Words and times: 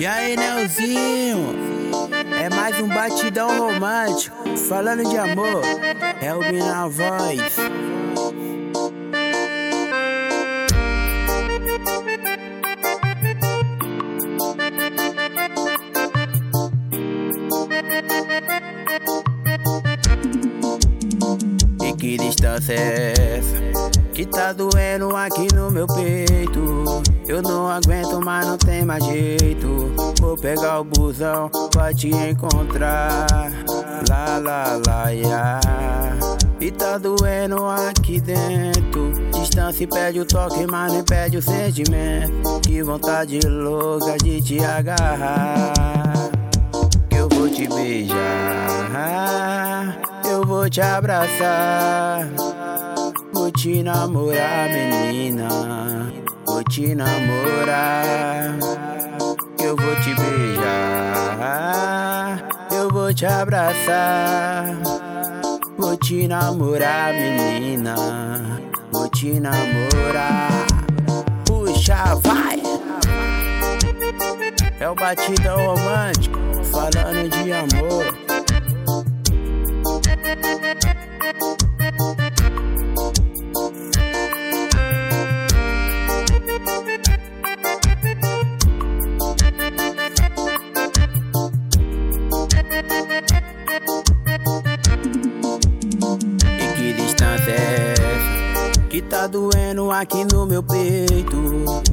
E 0.00 0.06
aí, 0.06 0.34
Nelzinho? 0.34 1.54
É 2.42 2.48
mais 2.48 2.80
um 2.80 2.88
batidão 2.88 3.48
romântico. 3.58 4.56
Falando 4.56 5.06
de 5.06 5.18
amor, 5.18 5.60
é 6.22 6.34
o 6.34 6.40
na 6.58 6.88
voz. 6.88 7.54
E 21.84 21.92
que 21.98 22.16
distância 22.16 22.72
é 22.72 23.12
essa? 23.36 23.99
Que 24.20 24.26
tá 24.26 24.52
doendo 24.52 25.16
aqui 25.16 25.48
no 25.54 25.70
meu 25.70 25.86
peito. 25.86 26.84
Eu 27.26 27.40
não 27.40 27.66
aguento, 27.66 28.20
mas 28.22 28.46
não 28.46 28.58
tem 28.58 28.84
mais 28.84 29.02
jeito. 29.02 29.94
Vou 30.20 30.36
pegar 30.36 30.80
o 30.80 30.84
busão 30.84 31.50
pra 31.72 31.94
te 31.94 32.10
encontrar. 32.10 33.26
Lá, 34.10 34.36
lá, 34.36 34.78
lá, 34.86 35.08
ya. 35.08 35.58
E 36.60 36.70
tá 36.70 36.98
doendo 36.98 37.64
aqui 37.64 38.20
dentro. 38.20 39.10
Distância 39.32 39.88
pede 39.88 40.20
o 40.20 40.26
toque, 40.26 40.66
mas 40.66 40.92
nem 40.92 41.02
pede 41.02 41.38
o 41.38 41.42
sentimento. 41.42 42.60
Que 42.60 42.82
vontade 42.82 43.40
louca 43.48 44.18
de 44.18 44.42
te 44.42 44.62
agarrar. 44.62 45.72
Que 47.08 47.16
eu 47.16 47.26
vou 47.26 47.48
te 47.48 47.66
beijar. 47.66 48.18
Eu 50.26 50.44
vou 50.44 50.68
te 50.68 50.82
abraçar. 50.82 52.28
Vou 53.40 53.50
te 53.52 53.82
namorar, 53.82 54.68
menina. 54.68 55.48
Vou 56.44 56.62
te 56.64 56.94
namorar. 56.94 58.58
Eu 59.58 59.74
vou 59.74 59.96
te 59.96 60.14
beijar. 60.14 61.58
Eu 62.70 62.90
vou 62.90 63.14
te 63.14 63.24
abraçar. 63.24 64.66
Vou 65.78 65.96
te 65.96 66.28
namorar, 66.28 67.14
menina. 67.14 67.96
Vou 68.92 69.08
te 69.08 69.40
namorar. 69.40 70.66
Puxa, 71.46 72.14
vai! 72.16 72.60
É 74.78 74.86
o 74.86 74.94
batidão 74.94 75.64
romântico, 75.64 76.38
falando 76.70 77.26
de 77.30 77.52
amor. 77.54 78.04
Que 98.90 99.00
tá 99.00 99.28
doendo 99.28 99.88
aqui 99.92 100.24
no 100.32 100.44
meu 100.44 100.64
peito. 100.64 101.36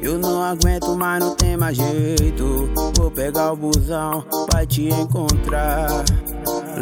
Eu 0.00 0.16
não 0.18 0.42
aguento, 0.42 0.96
mas 0.96 1.20
não 1.20 1.34
tem 1.34 1.54
mais 1.54 1.76
jeito. 1.76 2.66
Vou 2.96 3.10
pegar 3.10 3.52
o 3.52 3.56
busão 3.56 4.24
pra 4.48 4.64
te 4.64 4.88
encontrar. 4.88 6.02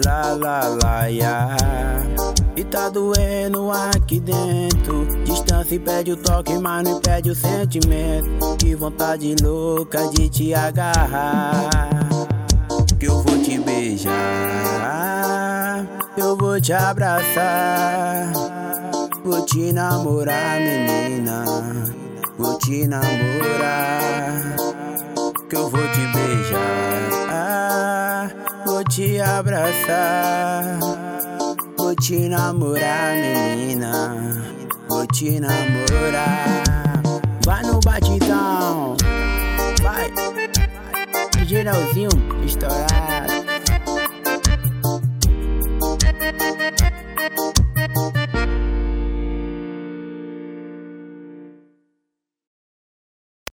Lá, 0.04 0.32
lá, 0.32 0.78
lá, 0.80 1.06
ya. 1.06 1.56
E 2.54 2.62
tá 2.62 2.88
doendo 2.88 3.72
aqui 3.72 4.20
dentro. 4.20 5.08
Distância 5.24 5.80
pede 5.80 6.12
o 6.12 6.16
toque, 6.16 6.56
mas 6.56 6.84
não 6.84 6.98
impede 6.98 7.30
o 7.30 7.34
sentimento. 7.34 8.56
Que 8.60 8.76
vontade 8.76 9.34
louca 9.42 10.06
de 10.10 10.28
te 10.28 10.54
agarrar. 10.54 11.68
Que 12.96 13.06
eu 13.06 13.20
vou 13.24 13.42
te 13.42 13.58
beijar. 13.58 14.14
Eu 16.16 16.36
vou 16.36 16.60
te 16.60 16.72
abraçar. 16.72 18.32
Vou 19.26 19.44
te 19.44 19.72
namorar, 19.72 20.60
menina. 20.60 21.44
Vou 22.38 22.56
te 22.58 22.86
namorar. 22.86 24.54
Que 25.50 25.56
eu 25.56 25.68
vou 25.68 25.82
te 25.88 26.06
beijar. 26.14 27.12
Vou 28.64 28.84
te 28.84 29.20
abraçar. 29.20 30.78
Vou 31.76 31.92
te 31.96 32.28
namorar, 32.28 33.16
menina. 33.16 34.44
Vou 34.88 35.04
te 35.08 35.40
namorar. 35.40 36.62
Vai 37.44 37.62
no 37.64 37.80
batidão. 37.80 38.96
Vai. 39.82 40.08
DJ 41.36 41.64
Nelzinho, 41.64 42.10
estourar. 42.44 43.15